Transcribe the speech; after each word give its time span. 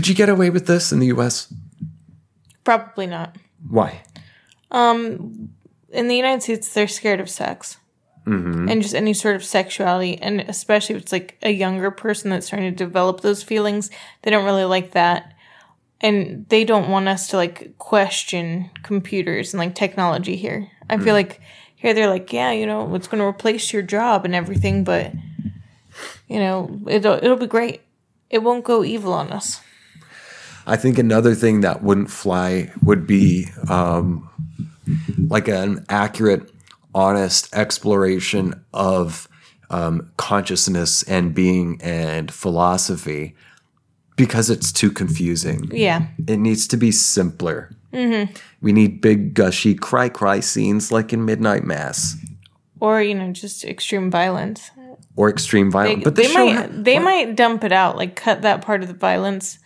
Could 0.00 0.08
you 0.08 0.14
get 0.14 0.30
away 0.30 0.48
with 0.48 0.66
this 0.66 0.92
in 0.92 0.98
the 0.98 1.08
US? 1.08 1.52
Probably 2.64 3.06
not. 3.06 3.36
Why? 3.68 4.00
Um, 4.70 5.50
in 5.90 6.08
the 6.08 6.16
United 6.16 6.42
States, 6.42 6.72
they're 6.72 6.88
scared 6.88 7.20
of 7.20 7.28
sex. 7.28 7.76
And 8.70 8.80
just 8.80 8.94
any 8.94 9.12
sort 9.12 9.36
of 9.36 9.44
sexuality, 9.44 10.16
and 10.16 10.40
especially 10.40 10.96
if 10.96 11.02
it's 11.02 11.12
like 11.12 11.36
a 11.42 11.50
younger 11.50 11.90
person 11.90 12.30
that's 12.30 12.48
trying 12.48 12.62
to 12.62 12.70
develop 12.70 13.20
those 13.20 13.42
feelings, 13.42 13.90
they 14.22 14.30
don't 14.30 14.46
really 14.46 14.64
like 14.64 14.92
that. 14.92 15.34
And 16.00 16.48
they 16.48 16.64
don't 16.64 16.88
want 16.88 17.06
us 17.06 17.28
to 17.28 17.36
like 17.36 17.76
question 17.76 18.70
computers 18.82 19.52
and 19.52 19.58
like 19.58 19.74
technology 19.74 20.36
here. 20.36 20.70
I 20.88 20.96
feel 20.96 21.12
like 21.12 21.42
here 21.76 21.92
they're 21.92 22.08
like, 22.08 22.32
yeah, 22.32 22.52
you 22.52 22.64
know, 22.64 22.94
it's 22.94 23.06
going 23.06 23.20
to 23.20 23.26
replace 23.26 23.70
your 23.70 23.82
job 23.82 24.24
and 24.24 24.34
everything, 24.34 24.82
but 24.82 25.12
you 26.26 26.38
know, 26.38 26.80
it'll 26.86 27.22
it'll 27.22 27.36
be 27.36 27.46
great. 27.46 27.82
It 28.30 28.38
won't 28.38 28.64
go 28.64 28.82
evil 28.82 29.12
on 29.12 29.30
us. 29.30 29.60
I 30.66 30.76
think 30.76 30.98
another 30.98 31.34
thing 31.34 31.60
that 31.62 31.82
wouldn't 31.82 32.10
fly 32.10 32.70
would 32.82 33.06
be 33.06 33.46
um, 33.68 34.28
like 35.28 35.48
an 35.48 35.84
accurate, 35.88 36.50
honest 36.94 37.54
exploration 37.54 38.62
of 38.72 39.28
um, 39.70 40.10
consciousness 40.16 41.02
and 41.04 41.34
being 41.34 41.80
and 41.82 42.32
philosophy 42.32 43.34
because 44.16 44.50
it's 44.50 44.70
too 44.72 44.90
confusing. 44.90 45.68
Yeah. 45.72 46.08
It 46.26 46.38
needs 46.38 46.66
to 46.68 46.76
be 46.76 46.92
simpler. 46.92 47.70
We 47.92 48.72
need 48.72 49.00
big, 49.00 49.34
gushy, 49.34 49.74
cry 49.74 50.08
cry 50.08 50.40
scenes 50.40 50.92
like 50.92 51.12
in 51.12 51.24
Midnight 51.24 51.64
Mass 51.64 52.16
Or, 52.78 53.02
you 53.02 53.14
know, 53.14 53.32
just 53.32 53.64
extreme 53.64 54.10
violence. 54.10 54.70
or 55.16 55.28
extreme 55.28 55.70
They, 55.70 55.72
violence. 55.72 56.04
but 56.04 56.14
they 56.14 56.24
the 56.24 56.28
show 56.28 56.46
might 56.52 56.84
they 56.84 56.98
might 57.00 57.34
dump 57.34 57.64
it 57.64 57.72
out, 57.72 57.96
like 57.96 58.14
cut 58.14 58.42
that 58.42 58.62
part 58.62 58.82
of 58.82 58.88
the 58.88 58.94
violence 58.94 59.58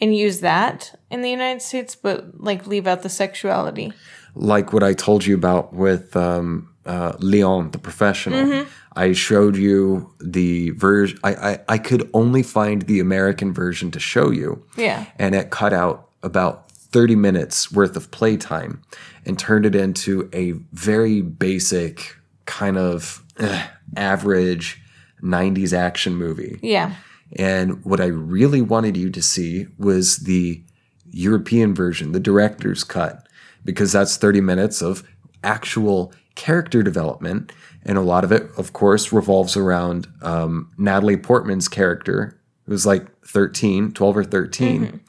and 0.00 0.14
use 0.16 0.40
that 0.40 0.98
in 1.10 1.20
the 1.22 1.30
United 1.30 1.62
States, 1.62 1.94
but 1.94 2.40
like 2.40 2.66
leave 2.66 2.86
out 2.86 3.02
the 3.02 3.08
sexuality. 3.08 3.92
like 4.34 4.72
what 4.72 4.82
I 4.82 4.92
told 4.94 5.26
you 5.26 5.34
about 5.34 5.72
with 5.74 6.16
um, 6.16 6.68
uh, 6.86 7.12
Leon, 7.18 7.70
the 7.72 7.78
professional. 7.78 8.38
Mm-hmm. 8.44 8.68
I 8.96 9.12
showed 9.12 9.56
you 9.56 10.12
the 10.20 10.70
version. 10.70 11.18
I, 11.22 11.32
I 11.34 11.58
I 11.68 11.78
could 11.78 12.08
only 12.12 12.42
find 12.42 12.82
the 12.82 12.98
American 13.00 13.52
version 13.54 13.90
to 13.92 14.00
show 14.00 14.30
you, 14.30 14.64
Yeah. 14.76 15.04
and 15.18 15.34
it 15.34 15.50
cut 15.50 15.72
out 15.72 16.08
about 16.22 16.70
thirty 16.72 17.14
minutes 17.16 17.70
worth 17.70 17.96
of 17.96 18.10
playtime 18.10 18.82
and 19.26 19.38
turned 19.38 19.64
it 19.66 19.74
into 19.76 20.28
a 20.32 20.52
very 20.72 21.20
basic 21.22 22.16
kind 22.46 22.76
of 22.78 23.22
eh, 23.38 23.66
average 23.96 24.80
'90s 25.22 25.72
action 25.72 26.14
movie. 26.16 26.58
Yeah. 26.62 26.94
And 27.36 27.84
what 27.84 28.00
I 28.00 28.06
really 28.06 28.62
wanted 28.62 28.96
you 28.96 29.10
to 29.10 29.22
see 29.22 29.66
was 29.78 30.18
the 30.18 30.62
European 31.10 31.74
version, 31.74 32.12
the 32.12 32.20
director's 32.20 32.84
cut, 32.84 33.26
because 33.64 33.92
that's 33.92 34.16
30 34.16 34.40
minutes 34.40 34.82
of 34.82 35.06
actual 35.42 36.12
character 36.34 36.82
development. 36.82 37.52
And 37.84 37.96
a 37.96 38.02
lot 38.02 38.24
of 38.24 38.32
it, 38.32 38.50
of 38.56 38.72
course, 38.72 39.12
revolves 39.12 39.56
around 39.56 40.08
um, 40.22 40.70
Natalie 40.76 41.16
Portman's 41.16 41.68
character, 41.68 42.38
who's 42.66 42.86
like 42.86 43.06
13, 43.26 43.92
12 43.92 44.16
or 44.16 44.24
13. 44.24 45.00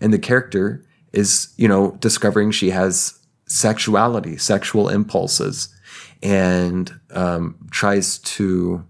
And 0.00 0.12
the 0.12 0.18
character 0.18 0.84
is, 1.12 1.52
you 1.56 1.68
know, 1.68 1.92
discovering 2.00 2.50
she 2.50 2.70
has 2.70 3.18
sexuality, 3.46 4.36
sexual 4.36 4.88
impulses, 4.88 5.74
and 6.22 6.92
um, 7.10 7.56
tries 7.70 8.18
to 8.18 8.84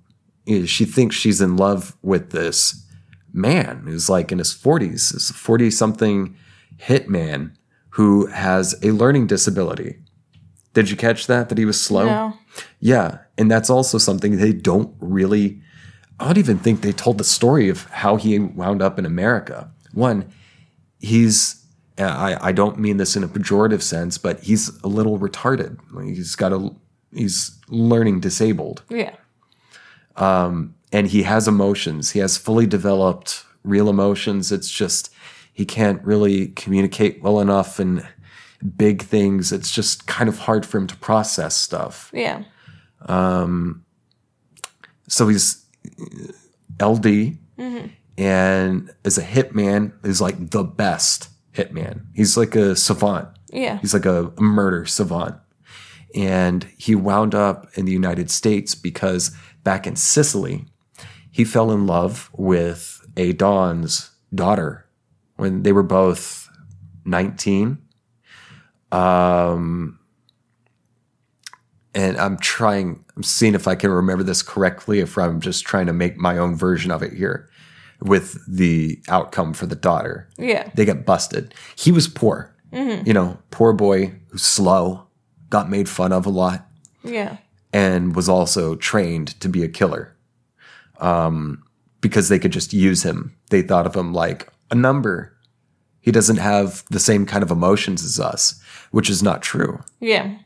she 0.67 0.85
thinks 0.85 1.17
she's 1.17 1.41
in 1.41 1.57
love 1.57 1.97
with 2.03 2.31
this 2.31 2.87
man 3.33 3.85
who's 3.87 4.09
like 4.09 4.33
in 4.33 4.39
his 4.39 4.53
40s, 4.53 5.13
this 5.13 5.31
40 5.31 5.71
something 5.71 6.37
hitman 6.79 7.53
who 7.91 8.27
has 8.27 8.75
a 8.83 8.91
learning 8.93 9.27
disability. 9.27 9.99
Did 10.73 10.91
you 10.91 10.97
catch 10.97 11.27
that? 11.27 11.49
That 11.49 11.59
he 11.59 11.65
was 11.65 11.81
slow? 11.81 12.07
No. 12.07 12.35
Yeah. 12.79 13.19
And 13.37 13.51
that's 13.51 13.71
also 13.71 13.99
something 13.99 14.37
they 14.37 14.53
don't 14.53 14.95
really, 15.01 15.61
I 16.19 16.27
don't 16.27 16.39
even 16.39 16.59
think 16.59 16.81
they 16.81 16.93
told 16.93 17.19
the 17.19 17.25
story 17.25 17.69
of 17.69 17.85
how 17.87 18.17
he 18.17 18.39
wound 18.39 18.81
up 18.83 18.99
in 18.99 19.05
America. 19.07 19.71
One, 19.93 20.31
he's, 21.01 21.65
I, 21.99 22.37
I 22.41 22.53
don't 22.53 22.79
mean 22.79 22.99
this 22.99 23.17
in 23.17 23.25
a 23.25 23.29
pejorative 23.29 23.83
sense, 23.83 24.17
but 24.17 24.41
he's 24.41 24.69
a 24.83 24.89
little 24.89 25.19
retarded. 25.19 25.79
He's 26.05 26.37
got 26.37 26.53
a, 26.53 26.71
he's 27.13 27.59
learning 27.69 28.21
disabled 28.21 28.83
Yeah. 28.89 29.15
Um, 30.21 30.75
and 30.93 31.07
he 31.07 31.23
has 31.23 31.49
emotions. 31.49 32.11
He 32.11 32.19
has 32.19 32.37
fully 32.37 32.67
developed 32.67 33.45
real 33.65 33.89
emotions. 33.89 34.53
It's 34.53 34.71
just 34.71 35.13
he 35.53 35.65
can't 35.65 36.03
really 36.05 36.49
communicate 36.49 37.23
well 37.23 37.41
enough 37.41 37.79
and 37.79 38.07
big 38.77 39.03
things. 39.03 39.53
It's 39.53 39.71
just 39.71 40.07
kind 40.07 40.29
of 40.29 40.39
hard 40.39 40.67
for 40.67 40.79
him 40.79 40.87
to 40.89 40.97
process 40.97 41.57
stuff. 41.57 42.11
Yeah. 42.13 42.45
Um, 43.07 43.85
So 45.09 45.29
he's 45.29 45.65
uh, 45.87 46.87
LD 46.87 47.37
mm-hmm. 47.59 47.87
and 48.19 48.91
as 49.05 49.19
a 49.19 49.23
hitman 49.23 49.93
is 50.05 50.21
like 50.21 50.51
the 50.51 50.63
best 50.63 51.29
hitman. 51.55 52.07
He's 52.15 52.37
like 52.37 52.55
a 52.55 52.77
savant. 52.77 53.29
Yeah. 53.53 53.79
He's 53.79 53.95
like 53.95 54.07
a 54.07 54.33
murder 54.39 54.87
savant. 54.87 55.37
And 56.15 56.65
he 56.77 56.95
wound 56.95 57.35
up 57.35 57.67
in 57.75 57.85
the 57.87 57.93
United 57.93 58.31
States 58.31 58.75
because 58.75 59.31
back 59.63 59.87
in 59.87 59.97
Sicily, 59.97 60.67
he 61.31 61.45
fell 61.45 61.71
in 61.71 61.87
love 61.87 62.31
with 62.33 63.01
a 63.17 63.33
Don's 63.33 64.11
daughter 64.35 64.87
when 65.37 65.63
they 65.63 65.73
were 65.73 65.83
both 65.85 66.49
19. 67.05 67.79
Um, 68.93 69.99
and 71.95 72.17
I'm 72.19 72.39
trying, 72.39 73.05
I'm 73.17 73.23
seeing 73.23 73.55
if 73.55 73.67
I 73.69 73.75
can 73.75 73.91
remember 73.91 74.23
this 74.25 74.43
correctly, 74.43 75.01
if 75.01 75.17
I'm 75.19 75.41
just 75.41 75.65
trying 75.65 75.87
to 75.87 75.93
make 75.93 76.17
my 76.17 76.39
own 76.39 76.57
version 76.57 76.91
of 76.91 77.03
it 77.03 77.13
here 77.13 77.49
with 78.01 78.39
the 78.49 78.99
outcome 79.09 79.53
for 79.53 79.67
the 79.67 79.77
daughter 79.77 80.29
Yeah. 80.39 80.71
they 80.75 80.85
get 80.85 81.05
busted. 81.05 81.55
He 81.77 81.93
was 81.93 82.09
poor, 82.09 82.55
you 82.73 83.13
know, 83.13 83.39
poor 83.51 83.73
boy 83.73 84.15
who's 84.31 84.43
slow, 84.43 85.07
got 85.51 85.69
made 85.71 85.89
fun 85.89 86.13
of 86.13 86.27
a 86.27 86.31
lot, 86.31 86.67
Yeah. 87.05 87.37
and 87.73 88.15
was 88.17 88.29
also 88.29 88.75
trained 88.77 89.39
to 89.41 89.49
be 89.49 89.63
a 89.63 89.69
killer. 89.69 90.17
Um, 91.01 91.63
because 92.01 92.29
they 92.29 92.39
could 92.39 92.53
just 92.53 92.73
use 92.73 93.03
him. 93.03 93.35
They 93.51 93.63
thought 93.63 93.87
of 93.87 93.95
him 93.95 94.13
like 94.15 94.49
a 94.71 94.75
number. 94.75 95.37
He 96.01 96.11
doesn't 96.11 96.39
have 96.39 96.83
the 96.91 97.01
same 97.01 97.27
kind 97.27 97.43
of 97.43 97.51
emotions 97.51 98.03
as 98.05 98.19
us, 98.19 98.61
which 98.91 99.11
is 99.11 99.23
not 99.23 99.43
true. 99.43 99.81
Yeah. 100.01 100.37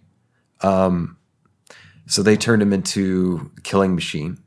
Um, 0.63 1.17
So 2.07 2.23
they 2.23 2.37
turned 2.37 2.61
him 2.61 2.73
into 2.73 3.51
a 3.57 3.61
killing 3.63 3.95
machine, 3.95 4.39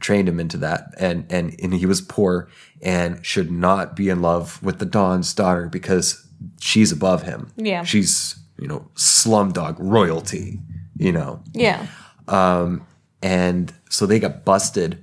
trained 0.00 0.28
him 0.28 0.40
into 0.40 0.56
that, 0.58 0.94
and 0.98 1.24
and 1.30 1.54
and 1.62 1.72
he 1.74 1.86
was 1.86 2.00
poor 2.00 2.48
and 2.82 3.24
should 3.24 3.50
not 3.52 3.94
be 3.94 4.08
in 4.08 4.20
love 4.22 4.60
with 4.62 4.78
the 4.80 4.84
Don's 4.86 5.32
daughter 5.34 5.68
because 5.68 6.26
she's 6.60 6.90
above 6.92 7.22
him. 7.22 7.50
Yeah. 7.56 7.84
she's 7.84 8.36
you 8.58 8.66
know 8.68 8.88
slumdog 8.94 9.76
royalty, 9.78 10.60
you 10.96 11.12
know, 11.12 11.42
Yeah. 11.54 11.86
and 13.22 13.72
so 13.90 14.06
they 14.06 14.18
got 14.20 14.44
busted, 14.44 15.02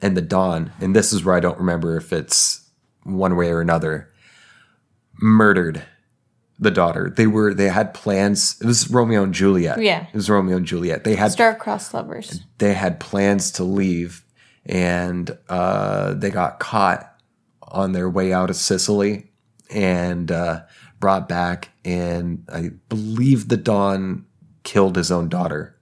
and 0.00 0.16
the 0.16 0.22
Don, 0.22 0.72
and 0.80 0.94
this 0.96 1.12
is 1.12 1.24
where 1.24 1.34
I 1.34 1.40
don't 1.40 1.58
remember 1.58 1.96
if 1.96 2.12
it's 2.12 2.68
one 3.04 3.36
way 3.36 3.50
or 3.50 3.60
another, 3.60 4.08
murdered 5.20 5.82
the 6.58 6.70
daughter. 6.70 7.12
They 7.14 7.26
were 7.26 7.54
they 7.54 7.68
had 7.68 7.94
plans. 7.94 8.56
It 8.60 8.66
was 8.66 8.90
Romeo 8.90 9.22
and 9.22 9.34
Juliet. 9.34 9.80
Yeah. 9.80 10.06
it 10.06 10.14
was 10.14 10.28
Romeo 10.28 10.56
and 10.56 10.66
Juliet. 10.66 11.04
They 11.04 11.14
had 11.16 11.32
Star-crossed 11.32 11.94
lovers. 11.94 12.42
they 12.58 12.74
had 12.74 13.00
plans 13.00 13.50
to 13.52 13.64
leave 13.64 14.24
and 14.66 15.36
uh, 15.48 16.12
they 16.14 16.30
got 16.30 16.58
caught 16.60 17.14
on 17.62 17.92
their 17.92 18.10
way 18.10 18.32
out 18.32 18.50
of 18.50 18.56
Sicily 18.56 19.30
and 19.70 20.30
uh, 20.30 20.62
brought 21.00 21.28
back. 21.28 21.70
And 21.84 22.44
I 22.52 22.70
believe 22.88 23.48
the 23.48 23.56
Don 23.56 24.26
killed 24.62 24.96
his 24.96 25.10
own 25.10 25.28
daughter. 25.28 25.76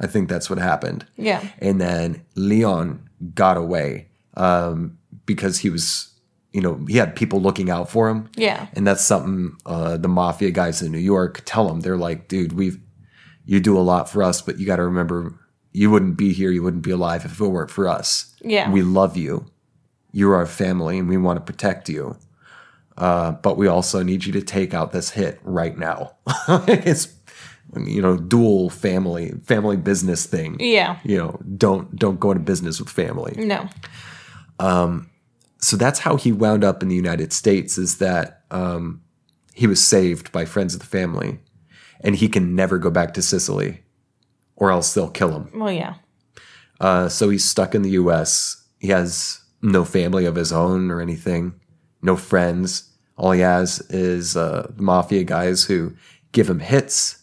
I 0.00 0.06
think 0.06 0.28
that's 0.28 0.50
what 0.50 0.58
happened. 0.58 1.06
Yeah. 1.16 1.46
And 1.58 1.80
then 1.80 2.24
Leon 2.34 3.08
got 3.34 3.56
away 3.56 4.08
um, 4.36 4.98
because 5.24 5.58
he 5.58 5.70
was, 5.70 6.12
you 6.52 6.60
know, 6.60 6.84
he 6.88 6.96
had 6.96 7.14
people 7.14 7.40
looking 7.40 7.70
out 7.70 7.88
for 7.88 8.08
him. 8.08 8.28
Yeah. 8.36 8.66
And 8.72 8.86
that's 8.86 9.04
something 9.04 9.56
uh, 9.66 9.96
the 9.96 10.08
mafia 10.08 10.50
guys 10.50 10.82
in 10.82 10.90
New 10.90 10.98
York 10.98 11.42
tell 11.44 11.70
him. 11.70 11.80
They're 11.80 11.96
like, 11.96 12.26
dude, 12.28 12.52
we've 12.52 12.78
you 13.46 13.60
do 13.60 13.78
a 13.78 13.80
lot 13.80 14.08
for 14.08 14.22
us, 14.22 14.40
but 14.40 14.58
you 14.58 14.66
got 14.66 14.76
to 14.76 14.84
remember, 14.84 15.38
you 15.72 15.90
wouldn't 15.90 16.16
be 16.16 16.32
here, 16.32 16.50
you 16.50 16.62
wouldn't 16.62 16.82
be 16.82 16.90
alive 16.90 17.24
if 17.24 17.40
it 17.40 17.46
weren't 17.46 17.70
for 17.70 17.86
us. 17.86 18.34
Yeah. 18.40 18.70
We 18.70 18.82
love 18.82 19.16
you. 19.16 19.46
You're 20.12 20.34
our 20.34 20.46
family, 20.46 20.98
and 20.98 21.08
we 21.08 21.16
want 21.16 21.36
to 21.38 21.52
protect 21.52 21.88
you. 21.88 22.16
Uh, 22.96 23.32
but 23.32 23.56
we 23.56 23.66
also 23.66 24.02
need 24.02 24.24
you 24.24 24.32
to 24.32 24.42
take 24.42 24.72
out 24.72 24.92
this 24.92 25.10
hit 25.10 25.40
right 25.42 25.76
now. 25.76 26.14
it's 26.68 27.12
you 27.76 28.00
know 28.00 28.16
dual 28.16 28.70
family 28.70 29.32
family 29.44 29.76
business 29.76 30.26
thing. 30.26 30.56
Yeah. 30.60 30.98
You 31.04 31.18
know, 31.18 31.40
don't 31.56 31.94
don't 31.96 32.20
go 32.20 32.30
into 32.30 32.44
business 32.44 32.78
with 32.78 32.88
family. 32.88 33.34
No. 33.36 33.68
Um, 34.58 35.10
so 35.58 35.76
that's 35.76 36.00
how 36.00 36.16
he 36.16 36.30
wound 36.30 36.62
up 36.62 36.82
in 36.82 36.88
the 36.88 36.94
United 36.94 37.32
States. 37.32 37.78
Is 37.78 37.98
that 37.98 38.42
um, 38.50 39.02
he 39.54 39.66
was 39.66 39.82
saved 39.82 40.30
by 40.30 40.44
friends 40.44 40.74
of 40.74 40.80
the 40.80 40.86
family, 40.86 41.40
and 42.00 42.16
he 42.16 42.28
can 42.28 42.54
never 42.54 42.78
go 42.78 42.90
back 42.90 43.14
to 43.14 43.22
Sicily, 43.22 43.82
or 44.56 44.70
else 44.70 44.94
they'll 44.94 45.10
kill 45.10 45.32
him. 45.32 45.50
Well, 45.54 45.72
yeah. 45.72 45.94
Uh, 46.80 47.08
so 47.08 47.30
he's 47.30 47.44
stuck 47.44 47.74
in 47.74 47.82
the 47.82 47.90
U.S. 47.90 48.62
He 48.78 48.88
has 48.88 49.40
no 49.62 49.84
family 49.84 50.26
of 50.26 50.34
his 50.34 50.52
own 50.52 50.90
or 50.90 51.00
anything, 51.00 51.58
no 52.04 52.16
friends. 52.16 52.90
All 53.16 53.32
he 53.32 53.40
has 53.40 53.80
is 53.90 54.36
uh, 54.36 54.70
mafia 54.76 55.24
guys 55.24 55.64
who 55.64 55.94
give 56.32 56.48
him 56.50 56.60
hits, 56.60 57.22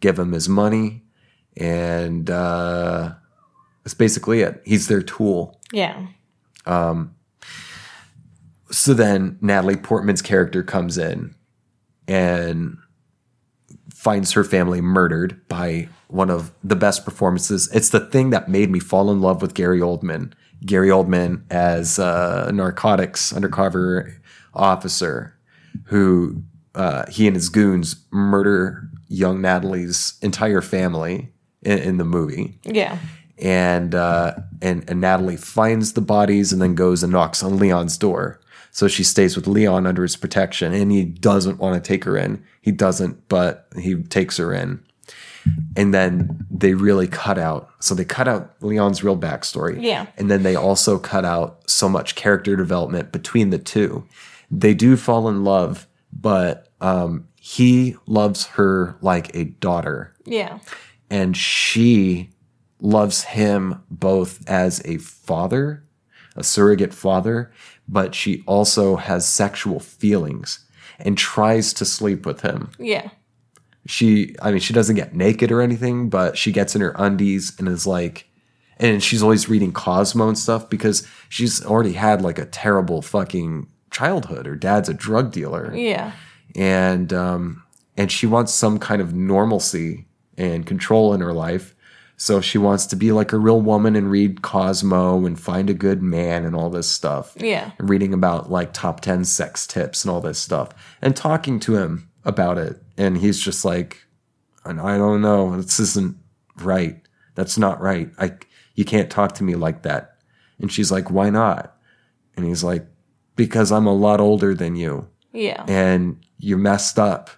give 0.00 0.18
him 0.18 0.32
his 0.32 0.48
money, 0.48 1.02
and 1.56 2.28
uh, 2.28 3.12
that's 3.82 3.94
basically 3.94 4.40
it. 4.42 4.60
He's 4.64 4.88
their 4.88 5.02
tool. 5.02 5.60
Yeah. 5.72 6.06
Um, 6.66 7.14
So 8.70 8.92
then 8.94 9.38
Natalie 9.40 9.76
Portman's 9.76 10.20
character 10.22 10.62
comes 10.62 10.98
in 10.98 11.34
and 12.06 12.76
finds 13.94 14.32
her 14.32 14.44
family 14.44 14.80
murdered 14.80 15.40
by 15.48 15.88
one 16.08 16.30
of 16.30 16.52
the 16.62 16.76
best 16.76 17.04
performances. 17.04 17.68
It's 17.72 17.88
the 17.90 18.00
thing 18.00 18.30
that 18.30 18.48
made 18.48 18.70
me 18.70 18.78
fall 18.78 19.10
in 19.10 19.20
love 19.20 19.40
with 19.42 19.54
Gary 19.54 19.80
Oldman. 19.80 20.32
Gary 20.64 20.88
Oldman 20.88 21.42
as 21.50 21.98
a 21.98 22.50
narcotics 22.52 23.32
undercover 23.32 24.14
officer 24.54 25.34
who 25.84 26.42
uh, 26.74 27.06
he 27.10 27.26
and 27.26 27.36
his 27.36 27.48
goons 27.48 28.04
murder 28.10 28.88
young 29.08 29.40
Natalie's 29.40 30.18
entire 30.22 30.60
family 30.60 31.32
in, 31.62 31.78
in 31.78 31.96
the 31.96 32.04
movie 32.04 32.58
Yeah. 32.64 32.98
and 33.38 33.94
uh, 33.94 34.34
and 34.60 34.88
and 34.88 35.00
Natalie 35.00 35.36
finds 35.36 35.92
the 35.94 36.00
bodies 36.00 36.52
and 36.52 36.60
then 36.60 36.74
goes 36.74 37.02
and 37.02 37.12
knocks 37.12 37.42
on 37.42 37.58
Leon's 37.58 37.96
door. 37.96 38.40
So 38.70 38.86
she 38.86 39.02
stays 39.02 39.34
with 39.34 39.46
Leon 39.46 39.86
under 39.86 40.02
his 40.02 40.14
protection, 40.14 40.72
and 40.72 40.92
he 40.92 41.04
doesn't 41.04 41.58
want 41.58 41.82
to 41.82 41.88
take 41.88 42.04
her 42.04 42.16
in. 42.16 42.44
He 42.60 42.70
doesn't, 42.70 43.26
but 43.28 43.66
he 43.76 43.94
takes 44.04 44.36
her 44.36 44.52
in. 44.52 44.84
And 45.76 45.94
then 45.94 46.44
they 46.50 46.74
really 46.74 47.06
cut 47.06 47.38
out. 47.38 47.70
So 47.80 47.94
they 47.94 48.04
cut 48.04 48.26
out 48.28 48.54
Leon's 48.60 49.04
real 49.04 49.16
backstory. 49.16 49.80
Yeah. 49.82 50.06
And 50.16 50.30
then 50.30 50.42
they 50.42 50.56
also 50.56 50.98
cut 50.98 51.24
out 51.24 51.68
so 51.70 51.88
much 51.88 52.14
character 52.14 52.56
development 52.56 53.12
between 53.12 53.50
the 53.50 53.58
two. 53.58 54.04
They 54.50 54.74
do 54.74 54.96
fall 54.96 55.28
in 55.28 55.44
love, 55.44 55.86
but 56.12 56.68
um, 56.80 57.28
he 57.36 57.96
loves 58.06 58.46
her 58.46 58.96
like 59.00 59.34
a 59.36 59.44
daughter 59.44 60.14
Yeah. 60.24 60.58
and 61.10 61.36
she 61.36 62.30
loves 62.80 63.22
him 63.24 63.82
both 63.90 64.48
as 64.48 64.80
a 64.84 64.98
father, 64.98 65.82
a 66.36 66.42
surrogate 66.44 66.94
father, 66.94 67.52
but 67.88 68.14
she 68.14 68.42
also 68.46 68.96
has 68.96 69.28
sexual 69.28 69.80
feelings 69.80 70.64
and 70.98 71.16
tries 71.18 71.72
to 71.74 71.84
sleep 71.84 72.24
with 72.26 72.40
him. 72.40 72.70
Yeah. 72.78 73.10
She, 73.90 74.36
I 74.42 74.50
mean, 74.50 74.60
she 74.60 74.74
doesn't 74.74 74.96
get 74.96 75.14
naked 75.14 75.50
or 75.50 75.62
anything, 75.62 76.10
but 76.10 76.36
she 76.36 76.52
gets 76.52 76.74
in 76.76 76.82
her 76.82 76.94
undies 76.98 77.58
and 77.58 77.66
is 77.68 77.86
like, 77.86 78.28
and 78.78 79.02
she's 79.02 79.22
always 79.22 79.48
reading 79.48 79.72
Cosmo 79.72 80.28
and 80.28 80.36
stuff 80.38 80.68
because 80.68 81.06
she's 81.30 81.64
already 81.64 81.94
had 81.94 82.20
like 82.20 82.38
a 82.38 82.44
terrible 82.44 83.00
fucking 83.00 83.66
childhood. 83.90 84.44
Her 84.44 84.56
dad's 84.56 84.90
a 84.90 84.94
drug 84.94 85.32
dealer 85.32 85.74
Yeah. 85.74 86.12
and 86.54 87.12
um, 87.14 87.62
and 87.96 88.12
she 88.12 88.26
wants 88.26 88.52
some 88.52 88.78
kind 88.78 89.00
of 89.00 89.14
normalcy 89.14 90.06
and 90.36 90.66
control 90.66 91.14
in 91.14 91.20
her 91.22 91.32
life. 91.32 91.74
So 92.20 92.40
she 92.40 92.58
wants 92.58 92.84
to 92.86 92.96
be 92.96 93.12
like 93.12 93.32
a 93.32 93.38
real 93.38 93.60
woman 93.60 93.96
and 93.96 94.10
read 94.10 94.42
Cosmo 94.42 95.24
and 95.24 95.38
find 95.40 95.70
a 95.70 95.74
good 95.74 96.02
man 96.02 96.44
and 96.44 96.54
all 96.54 96.68
this 96.68 96.88
stuff. 96.88 97.32
Yeah. 97.36 97.70
And 97.78 97.88
reading 97.88 98.12
about 98.12 98.50
like 98.50 98.72
top 98.72 99.00
10 99.00 99.24
sex 99.24 99.66
tips 99.66 100.04
and 100.04 100.10
all 100.12 100.20
this 100.20 100.38
stuff 100.38 100.70
and 101.00 101.16
talking 101.16 101.58
to 101.60 101.76
him 101.76 102.07
about 102.28 102.58
it. 102.58 102.80
And 102.96 103.16
he's 103.18 103.40
just 103.40 103.64
like, 103.64 104.04
and 104.64 104.80
I 104.80 104.96
don't 104.98 105.20
know, 105.22 105.60
this 105.60 105.80
isn't 105.80 106.16
right. 106.62 107.00
That's 107.34 107.58
not 107.58 107.80
right. 107.80 108.10
I 108.18 108.32
you 108.74 108.84
can't 108.84 109.10
talk 109.10 109.32
to 109.34 109.44
me 109.44 109.54
like 109.56 109.82
that. 109.82 110.16
And 110.60 110.70
she's 110.70 110.92
like, 110.92 111.10
why 111.10 111.30
not? 111.30 111.76
And 112.36 112.46
he's 112.46 112.62
like, 112.62 112.86
because 113.34 113.72
I'm 113.72 113.86
a 113.86 113.94
lot 113.94 114.20
older 114.20 114.54
than 114.54 114.76
you 114.76 115.08
Yeah. 115.32 115.64
and 115.68 116.24
you're 116.38 116.58
messed 116.58 116.98
up. 116.98 117.30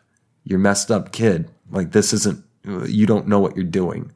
You're 0.45 0.59
messed 0.59 0.91
up 0.91 1.13
kid. 1.13 1.51
Like 1.71 1.93
this 1.93 2.13
isn't 2.13 2.45
you 2.87 3.07
don't 3.07 3.27
know 3.29 3.39
what 3.41 3.55
you're 3.57 3.65
doing. 3.65 4.13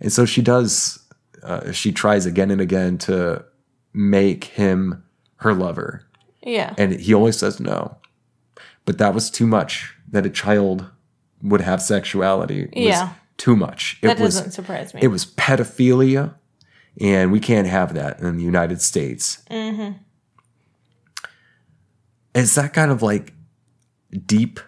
And 0.00 0.12
so 0.12 0.24
she 0.24 0.42
does 0.42 0.98
uh, 1.42 1.72
she 1.72 1.92
tries 1.92 2.26
again 2.26 2.50
and 2.50 2.60
again 2.60 2.98
to 2.98 3.44
make 3.92 4.44
him 4.44 5.02
her 5.36 5.54
lover. 5.54 6.02
Yeah. 6.42 6.74
And 6.78 6.92
he 7.00 7.14
always 7.14 7.38
says 7.38 7.60
no. 7.60 7.96
But 8.88 8.96
that 8.96 9.12
was 9.12 9.28
too 9.28 9.46
much 9.46 9.94
that 10.10 10.24
a 10.24 10.30
child 10.30 10.86
would 11.42 11.60
have 11.60 11.82
sexuality. 11.82 12.62
It 12.72 12.74
was 12.74 12.84
Yeah. 12.86 13.12
Too 13.36 13.54
much. 13.54 13.98
It 14.00 14.06
That 14.06 14.18
was 14.18 14.36
doesn't 14.36 14.52
surprise 14.52 14.94
me. 14.94 15.00
it 15.02 15.08
was 15.08 15.26
pedophilia, 15.26 16.32
and 16.98 17.30
we 17.30 17.38
can't 17.38 17.66
have 17.68 17.92
that 17.92 18.18
in 18.20 18.38
the 18.38 18.42
United 18.42 18.80
States. 18.80 19.42
Mm-hmm. 19.50 19.98
It's 22.34 22.54
that 22.54 22.72
kind 22.72 22.90
of 22.90 23.02
like 23.02 23.34
deep, 24.24 24.58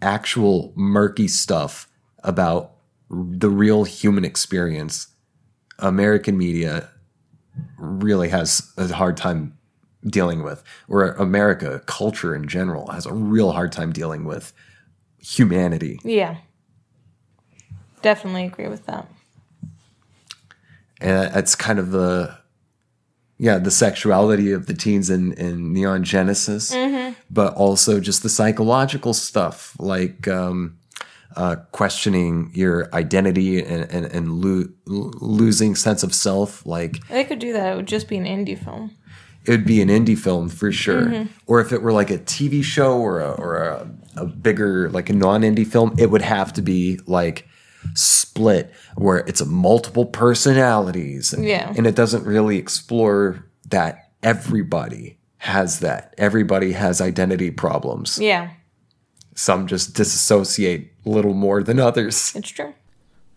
actual, 0.00 0.72
murky 0.74 1.28
stuff 1.28 1.86
about 2.24 2.72
the 3.10 3.50
real 3.50 3.84
human 3.84 4.24
experience. 4.24 5.08
American 5.78 6.38
media 6.38 6.88
really 7.76 8.30
has 8.30 8.72
a 8.78 8.88
hard 8.94 9.18
time 9.18 9.55
dealing 10.06 10.42
with, 10.42 10.62
or 10.88 11.12
America 11.12 11.82
culture 11.86 12.34
in 12.34 12.46
general 12.48 12.88
has 12.92 13.06
a 13.06 13.12
real 13.12 13.52
hard 13.52 13.72
time 13.72 13.92
dealing 13.92 14.24
with 14.24 14.52
humanity. 15.18 15.98
yeah. 16.04 16.36
Definitely 18.02 18.44
agree 18.44 18.68
with 18.68 18.86
that. 18.86 19.08
and 21.00 21.34
it's 21.36 21.54
kind 21.56 21.78
of 21.78 21.90
the 21.90 22.36
yeah 23.38 23.58
the 23.58 23.70
sexuality 23.70 24.52
of 24.52 24.66
the 24.66 24.74
teens 24.74 25.10
in, 25.10 25.32
in 25.34 25.72
neon 25.72 26.02
genesis 26.04 26.72
but 27.30 27.52
also 27.54 28.00
just 28.00 28.22
the 28.22 28.28
psychological 28.28 29.12
stuff 29.12 29.74
like 29.78 30.26
um, 30.28 30.78
uh, 31.36 31.56
questioning 31.72 32.50
your 32.54 32.88
identity 32.94 33.58
and, 33.62 33.90
and, 33.90 34.06
and 34.06 34.40
lo- 34.42 34.68
losing 34.86 35.74
sense 35.74 36.02
of 36.02 36.14
self 36.14 36.64
like 36.64 37.06
They 37.08 37.24
could 37.24 37.40
do 37.40 37.52
that. 37.52 37.72
It 37.72 37.76
would 37.76 37.86
just 37.88 38.08
be 38.08 38.16
an 38.16 38.24
indie 38.24 38.56
film. 38.58 38.92
It 39.46 39.50
would 39.50 39.64
be 39.64 39.80
an 39.80 39.88
indie 39.88 40.18
film 40.18 40.48
for 40.48 40.72
sure 40.72 41.06
mm-hmm. 41.06 41.32
or 41.46 41.60
if 41.60 41.72
it 41.72 41.82
were 41.82 41.92
like 41.92 42.10
a 42.10 42.18
tv 42.18 42.62
show 42.62 42.98
or 42.98 43.20
a, 43.20 43.30
or 43.32 43.56
a, 43.56 43.90
a 44.16 44.26
bigger 44.26 44.90
like 44.90 45.08
a 45.08 45.12
non-indie 45.12 45.66
film 45.66 45.94
it 45.98 46.10
would 46.10 46.22
have 46.22 46.52
to 46.52 46.62
be 46.62 46.98
like 47.06 47.46
split 47.94 48.72
where 48.96 49.18
it's 49.18 49.40
a 49.40 49.46
multiple 49.46 50.04
personalities 50.06 51.32
and, 51.32 51.44
Yeah. 51.44 51.72
and 51.76 51.86
it 51.86 51.94
doesn't 51.94 52.24
really 52.24 52.58
explore 52.58 53.44
that 53.68 54.10
everybody 54.22 55.18
has 55.38 55.80
that 55.80 56.14
everybody 56.18 56.72
has 56.72 57.00
identity 57.00 57.50
problems 57.50 58.18
Yeah. 58.18 58.50
some 59.34 59.66
just 59.66 59.94
disassociate 59.94 60.92
a 61.04 61.08
little 61.08 61.34
more 61.34 61.62
than 61.62 61.78
others 61.78 62.34
It's 62.34 62.50
true. 62.50 62.74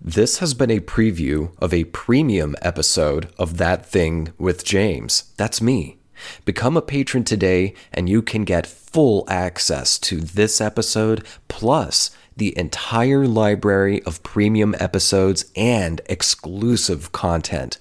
This 0.02 0.38
has 0.40 0.54
been 0.54 0.72
a 0.72 0.80
preview 0.80 1.52
of 1.60 1.74
a 1.74 1.84
premium 1.84 2.56
episode 2.62 3.34
of 3.38 3.58
That 3.58 3.86
Thing 3.86 4.32
with 4.38 4.64
James. 4.64 5.34
That's 5.36 5.62
me. 5.62 5.99
Become 6.46 6.78
a 6.78 6.82
patron 6.82 7.24
today, 7.24 7.74
and 7.94 8.10
you 8.10 8.22
can 8.22 8.44
get 8.44 8.68
full 8.68 9.26
access 9.28 10.00
to 10.00 10.18
this 10.18 10.60
episode 10.60 11.26
plus 11.48 12.12
the 12.40 12.58
entire 12.58 13.28
library 13.28 14.02
of 14.04 14.24
premium 14.24 14.74
episodes 14.80 15.46
and 15.56 16.02
exclusive 16.08 17.12
content. 17.12 17.78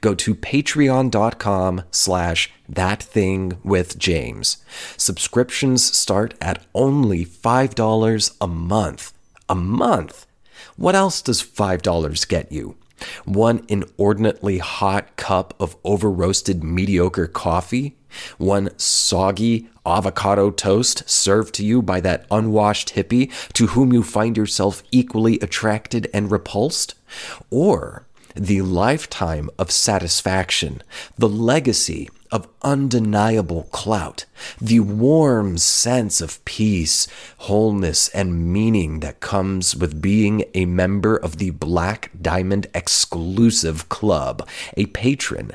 Go 0.00 0.14
to 0.14 0.34
patreon.com 0.34 1.82
slash 1.90 2.50
that 2.68 3.02
thing 3.02 3.58
with 3.62 3.98
James. 3.98 4.58
Subscriptions 4.96 5.84
start 5.84 6.34
at 6.40 6.64
only 6.74 7.24
$5 7.24 8.36
a 8.40 8.46
month. 8.46 9.12
A 9.48 9.54
month? 9.54 10.26
What 10.76 10.94
else 10.94 11.22
does 11.22 11.42
$5 11.42 12.28
get 12.28 12.50
you? 12.50 12.76
One 13.24 13.64
inordinately 13.68 14.58
hot 14.58 15.16
cup 15.16 15.54
of 15.60 15.76
over 15.84 16.10
roasted 16.10 16.64
mediocre 16.64 17.26
coffee? 17.26 17.96
One 18.38 18.70
soggy 18.78 19.68
avocado 19.84 20.50
toast 20.50 21.08
served 21.08 21.54
to 21.54 21.64
you 21.64 21.82
by 21.82 22.00
that 22.00 22.26
unwashed 22.30 22.94
hippie 22.94 23.30
to 23.52 23.68
whom 23.68 23.92
you 23.92 24.02
find 24.02 24.36
yourself 24.36 24.82
equally 24.90 25.38
attracted 25.40 26.08
and 26.12 26.30
repulsed? 26.30 26.94
Or 27.50 28.06
the 28.34 28.62
lifetime 28.62 29.50
of 29.58 29.70
satisfaction, 29.70 30.82
the 31.16 31.28
legacy 31.28 32.08
of 32.30 32.48
undeniable 32.62 33.64
clout, 33.72 34.24
the 34.60 34.80
warm 34.80 35.58
sense 35.58 36.20
of 36.20 36.44
peace, 36.44 37.06
wholeness, 37.38 38.08
and 38.10 38.52
meaning 38.52 39.00
that 39.00 39.20
comes 39.20 39.74
with 39.76 40.02
being 40.02 40.44
a 40.54 40.66
member 40.66 41.16
of 41.16 41.38
the 41.38 41.50
Black 41.50 42.10
Diamond 42.20 42.66
exclusive 42.74 43.88
club, 43.88 44.46
a 44.76 44.86
patron 44.86 45.52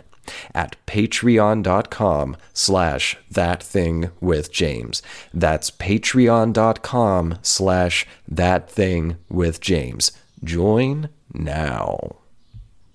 at 0.54 0.76
patreon.com 0.88 2.38
slash 2.54 3.18
that 3.30 3.62
thing 3.62 4.10
with 4.22 4.52
James. 4.52 5.02
That's 5.34 5.70
patreon.com 5.72 7.40
slash 7.42 8.08
that 8.28 8.70
thing 8.70 9.18
with 9.30 9.60
James. 9.60 10.12
Join 10.44 11.10
now. 11.34 12.23